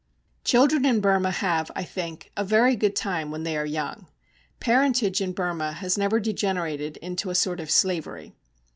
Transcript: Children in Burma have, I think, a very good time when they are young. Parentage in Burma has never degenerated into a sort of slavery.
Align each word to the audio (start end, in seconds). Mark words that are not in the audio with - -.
Children 0.43 0.83
in 0.83 0.99
Burma 0.99 1.29
have, 1.29 1.69
I 1.75 1.83
think, 1.83 2.31
a 2.35 2.43
very 2.43 2.75
good 2.75 2.95
time 2.95 3.29
when 3.29 3.43
they 3.43 3.55
are 3.55 3.67
young. 3.67 4.07
Parentage 4.59 5.21
in 5.21 5.31
Burma 5.31 5.73
has 5.73 5.95
never 5.95 6.19
degenerated 6.19 6.97
into 7.03 7.29
a 7.29 7.35
sort 7.35 7.59
of 7.59 7.69
slavery. 7.69 8.33